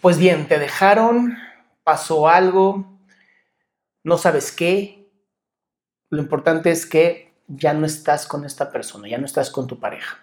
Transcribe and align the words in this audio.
Pues 0.00 0.16
bien, 0.16 0.48
te 0.48 0.58
dejaron, 0.58 1.36
pasó 1.84 2.26
algo, 2.26 2.98
no 4.02 4.16
sabes 4.16 4.50
qué. 4.50 5.10
Lo 6.08 6.22
importante 6.22 6.70
es 6.70 6.86
que 6.86 7.34
ya 7.48 7.74
no 7.74 7.84
estás 7.84 8.26
con 8.26 8.46
esta 8.46 8.70
persona, 8.72 9.08
ya 9.08 9.18
no 9.18 9.26
estás 9.26 9.50
con 9.50 9.66
tu 9.66 9.78
pareja. 9.78 10.18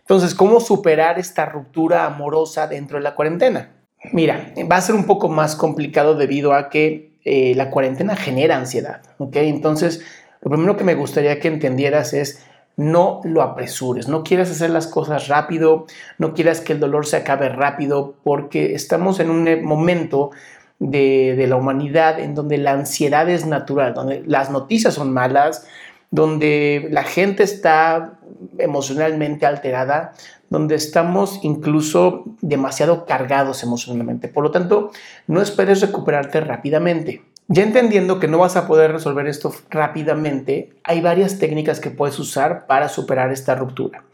Entonces, 0.00 0.34
¿cómo 0.34 0.58
superar 0.58 1.20
esta 1.20 1.46
ruptura 1.46 2.04
amorosa 2.04 2.66
dentro 2.66 2.98
de 2.98 3.04
la 3.04 3.14
cuarentena? 3.14 3.70
Mira, 4.12 4.52
va 4.70 4.76
a 4.76 4.80
ser 4.80 4.96
un 4.96 5.06
poco 5.06 5.28
más 5.28 5.54
complicado 5.54 6.16
debido 6.16 6.52
a 6.52 6.68
que 6.68 7.16
eh, 7.24 7.54
la 7.54 7.70
cuarentena 7.70 8.16
genera 8.16 8.56
ansiedad, 8.56 9.02
¿ok? 9.18 9.36
Entonces, 9.36 10.04
lo 10.40 10.50
primero 10.50 10.76
que 10.76 10.84
me 10.84 10.96
gustaría 10.96 11.38
que 11.38 11.46
entendieras 11.46 12.12
es 12.12 12.44
no 12.80 13.20
lo 13.24 13.42
apresures, 13.42 14.08
no 14.08 14.24
quieras 14.24 14.50
hacer 14.50 14.70
las 14.70 14.86
cosas 14.86 15.28
rápido, 15.28 15.84
no 16.16 16.32
quieras 16.32 16.62
que 16.62 16.72
el 16.72 16.80
dolor 16.80 17.04
se 17.04 17.18
acabe 17.18 17.50
rápido, 17.50 18.14
porque 18.24 18.74
estamos 18.74 19.20
en 19.20 19.28
un 19.28 19.62
momento 19.62 20.30
de, 20.78 21.34
de, 21.36 21.46
la 21.46 21.56
humanidad 21.56 22.18
en 22.18 22.34
donde 22.34 22.56
la 22.56 22.72
ansiedad 22.72 23.28
es 23.28 23.44
natural, 23.44 23.92
donde 23.92 24.22
las 24.24 24.50
noticias 24.50 24.94
son 24.94 25.12
malas, 25.12 25.66
donde 26.10 26.88
la 26.90 27.04
gente 27.04 27.42
está 27.42 28.14
emocionalmente 28.56 29.44
alterada, 29.44 30.14
donde 30.48 30.74
estamos 30.74 31.40
incluso 31.42 32.24
demasiado 32.40 33.04
cargados 33.04 33.62
emocionalmente. 33.62 34.28
Por 34.28 34.42
lo 34.42 34.50
tanto, 34.50 34.90
no 35.26 35.42
esperes 35.42 35.82
recuperarte 35.82 36.40
rápidamente. 36.40 37.29
Ya 37.52 37.64
entendiendo 37.64 38.20
que 38.20 38.28
no 38.28 38.38
vas 38.38 38.54
a 38.54 38.68
poder 38.68 38.92
resolver 38.92 39.26
esto 39.26 39.52
rápidamente, 39.70 40.70
hay 40.84 41.00
varias 41.00 41.40
técnicas 41.40 41.80
que 41.80 41.90
puedes 41.90 42.16
usar 42.20 42.68
para 42.68 42.88
superar 42.88 43.32
esta 43.32 43.56
ruptura. 43.56 44.04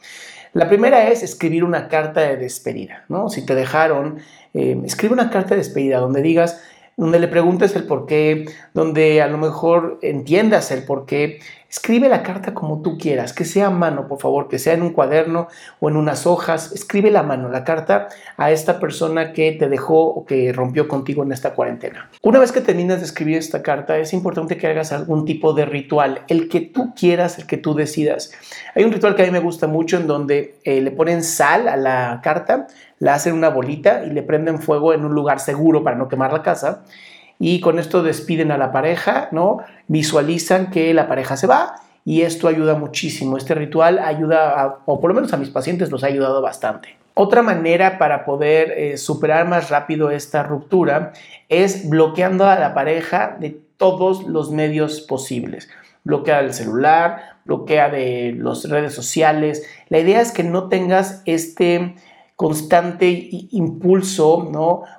La 0.55 0.71
primera 0.71 1.11
es 1.11 1.23
escribir 1.23 1.63
una 1.63 1.89
carta 1.89 2.23
de 2.23 2.39
despedida, 2.39 3.05
¿no? 3.11 3.29
Si 3.29 3.45
te 3.45 3.55
dejaron, 3.55 4.21
eh, 4.55 4.81
escribe 4.87 5.13
una 5.13 5.29
carta 5.29 5.51
de 5.51 5.59
despedida 5.59 5.99
donde 5.99 6.23
digas, 6.23 6.63
donde 6.97 7.19
le 7.19 7.29
preguntes 7.29 7.77
el 7.77 7.85
por 7.85 8.07
qué, 8.07 8.47
donde 8.73 9.21
a 9.21 9.27
lo 9.27 9.37
mejor 9.37 9.99
entiendas 10.01 10.71
el 10.71 10.85
por 10.85 11.05
qué. 11.05 11.41
Escribe 11.69 12.09
la 12.09 12.23
carta 12.23 12.55
como 12.55 12.81
tú 12.81 12.97
quieras, 12.97 13.33
que 13.33 13.45
sea 13.45 13.67
a 13.67 13.71
mano, 13.71 14.07
por 14.07 14.21
favor, 14.21 14.49
que 14.49 14.59
sea 14.59 14.75
en 14.75 14.83
un 14.83 14.93
cuaderno 14.93 15.49
o 15.81 15.89
en 15.89 15.97
unas 15.97 16.27
hojas. 16.27 16.71
Escribe 16.73 17.11
la 17.11 17.25
mano, 17.25 17.49
la 17.49 17.65
carta 17.65 18.09
a 18.37 18.53
esta 18.53 18.79
persona 18.79 19.33
que 19.33 19.51
te 19.53 19.69
dejó 19.69 20.05
o 20.07 20.25
que 20.25 20.53
rompió 20.53 20.87
contigo 20.87 21.25
en 21.25 21.33
esta 21.33 21.55
cuarentena. 21.55 22.09
Una 22.23 22.39
vez 22.39 22.53
que 22.53 22.61
terminas 22.61 23.01
de 23.01 23.07
escribir 23.07 23.39
esta 23.39 23.63
carta, 23.63 23.99
es 23.99 24.13
importante 24.13 24.57
que 24.57 24.69
hagas 24.69 24.93
algún 24.93 25.25
tipo 25.25 25.55
de 25.55 25.65
ritual, 25.65 26.23
el 26.29 26.49
que 26.49 26.61
tú 26.61 26.95
quieras, 26.95 27.39
el 27.39 27.47
que 27.47 27.57
tú 27.57 27.75
decidas. 27.75 28.33
Hay 28.77 28.85
un 28.85 28.93
ritual 28.93 29.17
que 29.17 29.23
a 29.23 29.27
mí 29.27 29.33
me 29.33 29.41
gusta 29.41 29.67
mucho 29.67 29.97
en 29.97 30.07
donde 30.07 30.59
eh, 30.63 30.81
le 30.81 30.93
ponen 30.93 31.25
sal 31.25 31.67
a 31.67 31.77
la 31.77 32.21
carta, 32.23 32.69
la 33.01 33.15
hacen 33.15 33.35
una 33.35 33.49
bolita 33.49 34.05
y 34.05 34.11
le 34.11 34.23
prenden 34.23 34.61
fuego 34.61 34.95
en 34.95 35.05
un 35.05 35.15
lugar 35.15 35.41
seguro 35.41 35.83
para 35.83 35.97
no 35.97 36.09
quemar 36.09 36.33
la 36.33 36.43
casa. 36.43 36.85
Y 37.39 37.61
con 37.61 37.79
esto 37.79 38.03
despiden 38.03 38.51
a 38.51 38.59
la 38.59 38.73
pareja, 38.73 39.29
¿no? 39.33 39.59
Visualizan 39.89 40.71
que 40.71 40.95
la 40.95 41.09
pareja 41.09 41.37
se 41.37 41.47
va 41.47 41.77
y 42.05 42.23
esto 42.23 42.49
ayuda 42.49 42.75
muchísimo. 42.75 43.37
Este 43.37 43.55
ritual 43.55 43.99
ayuda, 43.99 44.79
o 44.87 45.01
por 45.01 45.11
lo 45.11 45.15
menos 45.15 45.33
a 45.33 45.37
mis 45.37 45.51
pacientes 45.51 45.91
los 45.91 46.05
ha 46.05 46.07
ayudado 46.07 46.41
bastante. 46.41 46.97
Otra 47.15 47.43
manera 47.43 47.99
para 47.99 48.25
poder 48.25 48.73
eh, 48.73 48.97
superar 48.99 49.49
más 49.49 49.71
rápido 49.71 50.11
esta 50.11 50.43
ruptura 50.43 51.13
es 51.49 51.89
bloqueando 51.89 52.47
a 52.47 52.59
la 52.59 52.75
pareja 52.75 53.37
de 53.41 53.59
todos 53.77 54.25
los 54.25 54.51
medios 54.51 55.01
posibles. 55.01 55.69
Bloquea 56.05 56.41
el 56.41 56.53
celular, 56.53 57.39
bloquea 57.45 57.89
de 57.89 58.35
las 58.39 58.69
redes 58.69 58.95
sociales. 58.95 59.67
La 59.89 59.99
idea 59.99 60.21
es 60.21 60.31
que 60.31 60.45
no 60.45 60.69
tengas 60.69 61.23
este 61.25 61.97
constante 62.37 63.29
impulso 63.53 64.51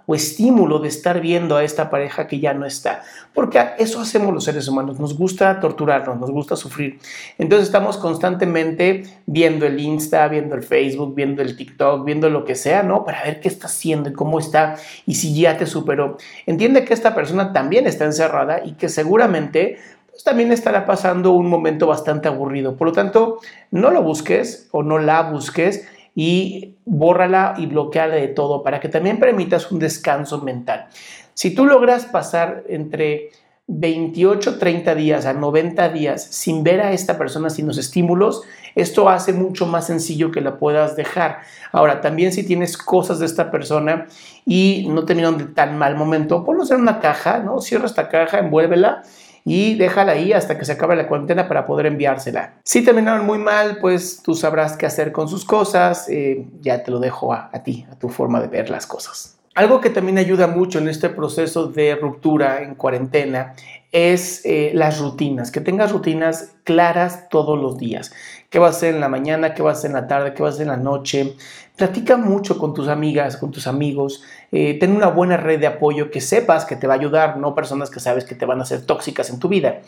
o 0.07 0.15
estímulo 0.15 0.79
de 0.79 0.87
estar 0.87 1.21
viendo 1.21 1.55
a 1.55 1.63
esta 1.63 1.91
pareja 1.91 2.25
que 2.25 2.39
ya 2.39 2.55
no 2.55 2.65
está. 2.65 3.03
Porque 3.35 3.63
eso 3.77 4.01
hacemos 4.01 4.33
los 4.33 4.43
seres 4.43 4.67
humanos, 4.67 4.99
nos 4.99 5.15
gusta 5.15 5.59
torturarnos, 5.59 6.19
nos 6.19 6.31
gusta 6.31 6.55
sufrir. 6.55 6.99
Entonces 7.37 7.67
estamos 7.67 7.97
constantemente 7.97 9.03
viendo 9.27 9.67
el 9.67 9.79
Insta, 9.79 10.27
viendo 10.27 10.55
el 10.55 10.63
Facebook, 10.63 11.13
viendo 11.13 11.43
el 11.43 11.55
TikTok, 11.55 12.03
viendo 12.03 12.27
lo 12.31 12.43
que 12.43 12.55
sea, 12.55 12.81
¿no? 12.81 13.05
Para 13.05 13.23
ver 13.23 13.39
qué 13.39 13.49
está 13.49 13.67
haciendo 13.67 14.09
y 14.09 14.13
cómo 14.13 14.39
está 14.39 14.75
y 15.05 15.13
si 15.13 15.39
ya 15.39 15.57
te 15.57 15.67
superó. 15.67 16.17
Entiende 16.47 16.85
que 16.85 16.95
esta 16.95 17.13
persona 17.13 17.53
también 17.53 17.85
está 17.85 18.05
encerrada 18.05 18.65
y 18.65 18.73
que 18.73 18.89
seguramente 18.89 19.77
pues, 20.09 20.23
también 20.23 20.51
estará 20.51 20.87
pasando 20.87 21.33
un 21.33 21.47
momento 21.47 21.85
bastante 21.85 22.27
aburrido. 22.27 22.75
Por 22.75 22.87
lo 22.87 22.93
tanto, 22.93 23.37
no 23.69 23.91
lo 23.91 24.01
busques 24.01 24.67
o 24.71 24.81
no 24.81 24.97
la 24.97 25.21
busques 25.21 25.87
y 26.19 26.73
bórrala 26.83 27.53
y 27.59 27.67
bloqueala 27.67 28.15
de 28.15 28.27
todo 28.29 28.63
para 28.63 28.79
que 28.79 28.89
también 28.89 29.19
permitas 29.19 29.71
un 29.71 29.77
descanso 29.77 30.41
mental. 30.41 30.87
Si 31.35 31.53
tú 31.53 31.67
logras 31.67 32.05
pasar 32.05 32.63
entre 32.69 33.29
28, 33.67 34.57
30 34.57 34.95
días 34.95 35.27
a 35.27 35.33
90 35.33 35.89
días 35.89 36.23
sin 36.23 36.63
ver 36.63 36.81
a 36.81 36.91
esta 36.91 37.19
persona, 37.19 37.51
sin 37.51 37.67
los 37.67 37.77
estímulos, 37.77 38.41
esto 38.73 39.09
hace 39.09 39.31
mucho 39.31 39.67
más 39.67 39.85
sencillo 39.85 40.31
que 40.31 40.41
la 40.41 40.57
puedas 40.57 40.95
dejar. 40.95 41.41
Ahora, 41.71 42.01
también 42.01 42.33
si 42.33 42.43
tienes 42.43 42.79
cosas 42.79 43.19
de 43.19 43.27
esta 43.27 43.51
persona 43.51 44.07
y 44.43 44.87
no 44.89 45.05
terminaron 45.05 45.37
de 45.37 45.45
tan 45.45 45.77
mal 45.77 45.95
momento, 45.95 46.43
ponlos 46.43 46.71
en 46.71 46.81
una 46.81 46.99
caja, 46.99 47.41
¿no? 47.41 47.61
Cierra 47.61 47.85
esta 47.85 48.09
caja, 48.09 48.39
envuélvela 48.39 49.03
y 49.49 49.75
déjala 49.75 50.11
ahí 50.11 50.33
hasta 50.33 50.57
que 50.57 50.65
se 50.65 50.73
acabe 50.73 50.97
la 50.97 51.07
cuarentena 51.07 51.47
para 51.47 51.65
poder 51.65 51.85
enviársela. 51.85 52.55
Si 52.65 52.83
terminaron 52.83 53.25
muy 53.25 53.37
mal, 53.37 53.77
pues 53.79 54.21
tú 54.21 54.35
sabrás 54.35 54.75
qué 54.75 54.85
hacer 54.85 55.13
con 55.13 55.29
sus 55.29 55.45
cosas, 55.45 56.09
eh, 56.09 56.45
ya 56.59 56.83
te 56.83 56.91
lo 56.91 56.99
dejo 56.99 57.31
a, 57.31 57.49
a 57.53 57.63
ti, 57.63 57.85
a 57.89 57.95
tu 57.95 58.09
forma 58.09 58.41
de 58.41 58.47
ver 58.47 58.69
las 58.69 58.85
cosas. 58.85 59.36
Algo 59.57 59.81
que 59.81 59.89
también 59.89 60.19
ayuda 60.19 60.45
mucho 60.45 60.77
en 60.77 60.87
este 60.87 61.09
proceso 61.09 61.65
de 61.65 61.95
ruptura 61.95 62.61
en 62.61 62.75
cuarentena 62.75 63.55
es 63.91 64.45
eh, 64.45 64.69
las 64.75 64.99
rutinas, 64.99 65.49
que 65.49 65.61
tengas 65.61 65.91
rutinas 65.91 66.57
claras 66.63 67.27
todos 67.29 67.57
los 67.57 67.75
días. 67.79 68.13
¿Qué 68.51 68.59
vas 68.59 68.75
a 68.75 68.77
hacer 68.77 68.93
en 68.93 69.01
la 69.01 69.09
mañana? 69.09 69.55
¿Qué 69.55 69.63
vas 69.63 69.77
a 69.77 69.79
hacer 69.79 69.89
en 69.89 69.95
la 69.95 70.07
tarde? 70.07 70.35
¿Qué 70.35 70.43
vas 70.43 70.51
a 70.51 70.53
hacer 70.57 70.67
en 70.67 70.73
la 70.73 70.77
noche? 70.77 71.33
Platica 71.75 72.17
mucho 72.17 72.59
con 72.59 72.75
tus 72.75 72.87
amigas, 72.87 73.35
con 73.35 73.49
tus 73.49 73.65
amigos. 73.65 74.23
Eh, 74.51 74.77
ten 74.79 74.95
una 74.95 75.07
buena 75.07 75.37
red 75.37 75.59
de 75.59 75.65
apoyo 75.65 76.11
que 76.11 76.21
sepas 76.21 76.65
que 76.65 76.75
te 76.75 76.85
va 76.85 76.93
a 76.93 76.97
ayudar, 76.97 77.37
no 77.37 77.55
personas 77.55 77.89
que 77.89 77.99
sabes 77.99 78.25
que 78.25 78.35
te 78.35 78.45
van 78.45 78.59
a 78.59 78.61
hacer 78.61 78.85
tóxicas 78.85 79.31
en 79.31 79.39
tu 79.39 79.49
vida. 79.49 79.79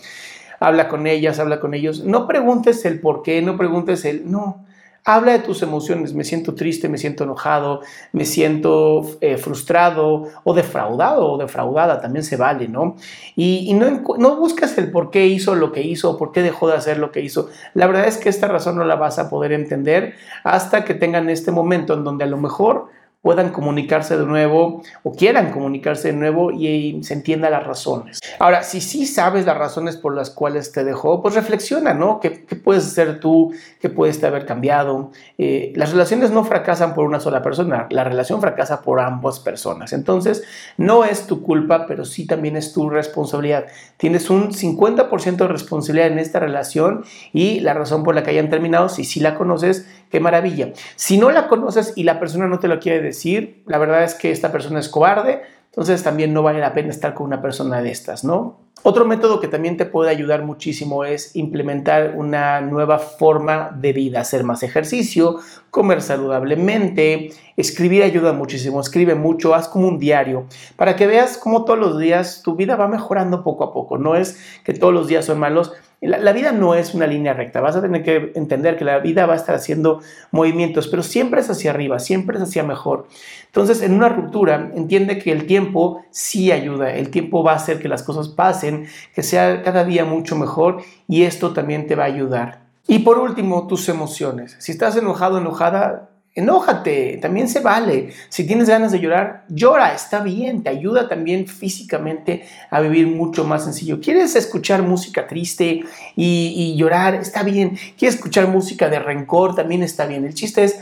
Habla 0.59 0.87
con 0.87 1.05
ellas, 1.05 1.37
habla 1.37 1.59
con 1.59 1.75
ellos. 1.75 2.03
No 2.03 2.27
preguntes 2.27 2.83
el 2.85 2.99
por 2.99 3.21
qué, 3.21 3.43
no 3.43 3.55
preguntes 3.55 4.03
el 4.05 4.31
no. 4.31 4.65
Habla 5.05 5.33
de 5.33 5.39
tus 5.39 5.61
emociones, 5.61 6.13
me 6.13 6.23
siento 6.23 6.55
triste, 6.55 6.89
me 6.89 6.97
siento 6.97 7.23
enojado, 7.23 7.81
me 8.11 8.25
siento 8.25 9.01
eh, 9.21 9.37
frustrado 9.37 10.27
o 10.43 10.53
defraudado 10.53 11.31
o 11.31 11.37
defraudada, 11.37 12.01
también 12.01 12.23
se 12.23 12.35
vale, 12.35 12.67
¿no? 12.67 12.95
Y, 13.35 13.73
no, 13.73 14.03
no 14.17 14.35
buscas 14.35 14.77
el 14.77 14.91
por 14.91 15.09
qué 15.09 15.27
hizo 15.27 15.55
lo 15.55 15.71
que 15.71 15.81
hizo 15.81 16.11
o 16.11 16.17
por 16.17 16.31
qué 16.31 16.41
dejó 16.41 16.67
de 16.67 16.75
hacer 16.75 16.99
lo 16.99 17.11
que 17.11 17.21
hizo. 17.21 17.49
La 17.73 17.87
verdad 17.87 18.07
es 18.07 18.17
que 18.17 18.29
esta 18.29 18.47
razón 18.47 18.75
no 18.75 18.83
la 18.83 18.95
vas 18.95 19.19
a 19.19 19.29
poder 19.29 19.51
entender 19.51 20.15
hasta 20.43 20.83
que 20.83 20.93
tengan 20.93 21.29
este 21.29 21.51
momento 21.51 21.93
en 21.93 22.03
donde 22.03 22.25
a 22.25 22.27
lo 22.27 22.37
mejor 22.37 22.87
puedan 23.21 23.49
comunicarse 23.49 24.17
de 24.17 24.25
nuevo 24.25 24.81
o 25.03 25.11
quieran 25.11 25.51
comunicarse 25.51 26.09
de 26.09 26.13
nuevo 26.13 26.51
y, 26.51 26.99
se 27.03 27.13
entienda 27.13 27.49
las 27.49 27.65
razones. 27.65 28.19
Ahora, 28.39 28.63
si 28.63 28.81
sí 28.81 29.05
sabes 29.05 29.45
las 29.45 29.57
razones 29.57 29.97
por 29.97 30.15
las 30.15 30.29
cuales 30.29 30.71
te 30.71 30.83
dejó, 30.83 31.21
pues 31.21 31.35
reflexiona, 31.35 31.93
¿no? 31.93 32.19
¿Qué, 32.19 32.31
puedes 32.31 32.85
hacer 32.85 33.19
tú? 33.19 33.53
¿Qué 33.79 33.89
puedes 33.89 34.23
haber 34.23 34.45
cambiado? 34.45 35.11
Eh, 35.37 35.73
las 35.75 35.91
relaciones 35.91 36.31
no 36.31 36.43
fracasan 36.43 36.93
por 36.93 37.05
una 37.05 37.19
sola 37.19 37.41
persona, 37.41 37.87
la 37.89 38.03
relación 38.03 38.41
fracasa 38.41 38.81
por 38.81 38.99
ambas 38.99 39.39
personas. 39.39 39.93
Entonces, 39.93 40.43
no 40.77 41.03
es 41.03 41.27
tu 41.27 41.41
culpa, 41.41 41.85
pero 41.87 42.05
sí 42.05 42.25
también 42.25 42.55
es 42.55 42.73
tu 42.73 42.89
responsabilidad. 42.89 43.65
Tienes 43.97 44.29
un 44.29 44.51
50% 44.51 45.37
de 45.37 45.47
responsabilidad 45.47 46.07
en 46.07 46.19
esta 46.19 46.39
relación 46.39 47.03
y 47.33 47.59
la 47.59 47.73
razón 47.73 48.03
por 48.03 48.15
la 48.15 48.23
que 48.23 48.31
hayan 48.31 48.49
terminado, 48.49 48.89
si 48.89 49.03
sí 49.03 49.19
la 49.19 49.35
conoces, 49.35 49.87
qué 50.09 50.19
maravilla. 50.19 50.73
Si 50.95 51.17
no 51.17 51.31
la 51.31 51.47
conoces 51.47 51.93
y 51.95 52.03
la 52.03 52.19
persona 52.19 52.47
no 52.47 52.59
te 52.59 52.67
lo 52.67 52.79
quiere 52.79 53.01
decir, 53.01 53.63
la 53.65 53.77
verdad 53.77 54.03
es 54.03 54.15
que 54.15 54.31
esta 54.31 54.51
persona 54.51 54.79
es 54.79 54.89
cobarde, 54.89 55.41
entonces 55.65 56.03
también 56.03 56.33
no 56.33 56.43
vale 56.43 56.59
la 56.59 56.73
pena 56.73 56.89
estar 56.89 57.13
con 57.13 57.27
una 57.27 57.41
persona 57.41 57.81
de 57.81 57.91
estas, 57.91 58.23
¿no? 58.23 58.57
Otro 58.81 59.05
método 59.05 59.41
que 59.41 59.47
también 59.47 59.75
te 59.75 59.85
puede 59.85 60.09
ayudar 60.09 60.43
muchísimo 60.43 61.03
es 61.03 61.35
implementar 61.35 62.13
una 62.15 62.61
nueva 62.61 62.97
forma 62.97 63.71
de 63.75 63.91
vida, 63.91 64.21
hacer 64.21 64.43
más 64.43 64.63
ejercicio, 64.63 65.39
comer 65.69 66.01
saludablemente, 66.01 67.31
escribir 67.57 68.03
ayuda 68.03 68.31
muchísimo, 68.31 68.79
escribe 68.79 69.15
mucho, 69.15 69.53
haz 69.53 69.67
como 69.67 69.87
un 69.87 69.99
diario, 69.99 70.45
para 70.77 70.95
que 70.95 71.07
veas 71.07 71.37
cómo 71.37 71.65
todos 71.65 71.79
los 71.79 71.99
días 71.99 72.41
tu 72.43 72.55
vida 72.55 72.77
va 72.77 72.87
mejorando 72.87 73.43
poco 73.43 73.65
a 73.65 73.73
poco, 73.73 73.97
no 73.97 74.15
es 74.15 74.39
que 74.63 74.73
todos 74.73 74.93
los 74.93 75.07
días 75.07 75.25
son 75.25 75.39
malos, 75.39 75.73
la, 76.01 76.31
vida 76.31 76.53
no 76.53 76.75
es 76.75 76.93
una 76.93 77.07
línea 77.07 77.33
recta, 77.33 77.59
vas 77.59 77.75
a 77.75 77.81
tener 77.81 78.03
que 78.03 78.31
entender 78.35 78.77
que 78.77 78.85
la 78.85 78.99
vida 78.99 79.25
va 79.25 79.33
a 79.33 79.35
estar 79.35 79.53
haciendo 79.53 79.99
movimientos, 80.31 80.87
pero 80.87 81.03
siempre 81.03 81.41
es 81.41 81.49
hacia 81.49 81.71
arriba, 81.71 81.99
siempre 81.99 82.37
es 82.37 82.43
hacia 82.43 82.63
mejor. 82.63 83.07
Entonces, 83.47 83.81
en 83.81 83.93
una 83.93 84.07
ruptura, 84.07 84.71
entiende 84.75 85.19
que 85.19 85.33
el 85.33 85.45
tiempo 85.45 86.01
sí 86.09 86.53
ayuda, 86.53 86.93
el 86.93 87.09
tiempo 87.09 87.43
va 87.43 87.51
a 87.51 87.55
hacer 87.55 87.79
que 87.79 87.89
las 87.89 88.03
cosas 88.03 88.29
pasen, 88.29 88.68
que 89.13 89.23
sea 89.23 89.63
cada 89.63 89.83
día 89.83 90.05
mucho 90.05 90.35
mejor 90.35 90.83
y 91.07 91.23
esto 91.23 91.53
también 91.53 91.87
te 91.87 91.95
va 91.95 92.03
a 92.03 92.07
ayudar. 92.07 92.61
Y 92.87 92.99
por 92.99 93.19
último, 93.19 93.67
tus 93.67 93.87
emociones. 93.87 94.55
Si 94.59 94.71
estás 94.71 94.95
enojado, 94.95 95.37
enojada, 95.37 96.09
enójate, 96.33 97.19
también 97.21 97.47
se 97.47 97.59
vale. 97.59 98.09
Si 98.29 98.47
tienes 98.47 98.69
ganas 98.69 98.91
de 98.91 98.99
llorar, 98.99 99.45
llora, 99.49 99.93
está 99.93 100.21
bien, 100.21 100.63
te 100.63 100.69
ayuda 100.69 101.07
también 101.07 101.47
físicamente 101.47 102.45
a 102.69 102.81
vivir 102.81 103.07
mucho 103.07 103.43
más 103.43 103.63
sencillo. 103.63 103.99
¿Quieres 104.01 104.35
escuchar 104.35 104.81
música 104.81 105.27
triste 105.27 105.83
y, 106.15 106.53
y 106.55 106.75
llorar? 106.77 107.15
Está 107.15 107.43
bien. 107.43 107.77
¿Quieres 107.97 108.15
escuchar 108.15 108.47
música 108.47 108.89
de 108.89 108.99
rencor? 108.99 109.53
También 109.55 109.83
está 109.83 110.05
bien. 110.05 110.25
El 110.25 110.33
chiste 110.33 110.63
es 110.63 110.79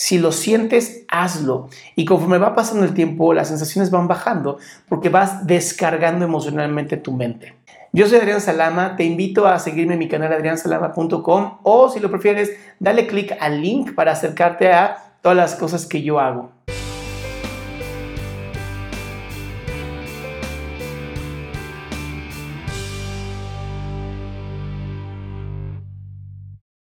si 0.00 0.18
lo 0.18 0.32
sientes, 0.32 1.04
hazlo. 1.08 1.68
Y 1.94 2.06
conforme 2.06 2.38
va 2.38 2.54
pasando 2.54 2.86
el 2.86 2.94
tiempo, 2.94 3.34
las 3.34 3.48
sensaciones 3.48 3.90
van 3.90 4.08
bajando 4.08 4.56
porque 4.88 5.10
vas 5.10 5.46
descargando 5.46 6.24
emocionalmente 6.24 6.96
tu 6.96 7.12
mente. 7.12 7.54
Yo 7.92 8.06
soy 8.06 8.16
Adrián 8.16 8.40
Salama, 8.40 8.96
te 8.96 9.04
invito 9.04 9.46
a 9.46 9.58
seguirme 9.58 9.92
en 9.92 9.98
mi 9.98 10.08
canal 10.08 10.32
adriansalama.com 10.32 11.58
o 11.64 11.90
si 11.90 12.00
lo 12.00 12.10
prefieres, 12.10 12.50
dale 12.78 13.06
clic 13.06 13.36
al 13.40 13.60
link 13.60 13.94
para 13.94 14.12
acercarte 14.12 14.72
a 14.72 14.96
todas 15.20 15.36
las 15.36 15.54
cosas 15.54 15.84
que 15.84 16.00
yo 16.00 16.18
hago. 16.18 16.50